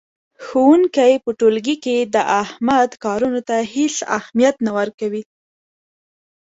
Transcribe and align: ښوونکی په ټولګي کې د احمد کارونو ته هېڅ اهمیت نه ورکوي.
ښوونکی 0.43 1.11
په 1.23 1.29
ټولګي 1.39 1.75
کې 1.83 1.97
د 2.13 2.15
احمد 2.41 2.89
کارونو 3.03 3.39
ته 3.49 3.57
هېڅ 3.73 3.95
اهمیت 4.17 4.55
نه 4.65 4.71
ورکوي. 4.77 5.23